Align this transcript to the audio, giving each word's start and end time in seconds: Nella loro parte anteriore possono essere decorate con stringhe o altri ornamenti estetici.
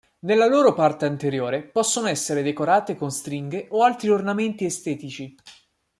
Nella 0.21 0.47
loro 0.47 0.73
parte 0.73 1.05
anteriore 1.05 1.61
possono 1.61 2.07
essere 2.07 2.41
decorate 2.41 2.95
con 2.95 3.11
stringhe 3.11 3.67
o 3.69 3.83
altri 3.83 4.09
ornamenti 4.09 4.65
estetici. 4.65 5.35